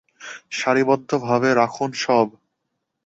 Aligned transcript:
সারিবদ্ধভাবে 0.51 1.49
রাখুন 1.55 1.89
সব! 2.03 2.27